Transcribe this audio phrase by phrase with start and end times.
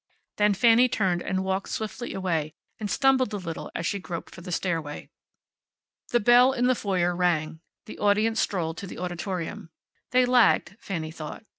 [0.37, 4.41] Then Fanny turned and walked swiftly away, and stumbled a little as she groped for
[4.41, 5.11] the stairway.
[6.09, 7.59] The bell in the foyer rang.
[7.85, 9.69] The audience strolled to the auditorium.
[10.09, 11.45] They lagged, Fanny thought.